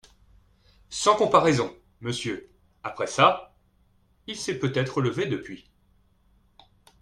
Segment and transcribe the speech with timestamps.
[0.89, 2.49] Sans comparaison, monsieur;
[2.81, 3.53] après ça,
[4.25, 5.69] il s’est peut-être levé depuis…